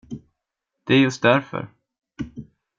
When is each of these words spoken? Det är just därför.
Det 0.83 0.93
är 0.93 0.97
just 0.99 1.21
därför. 1.21 1.69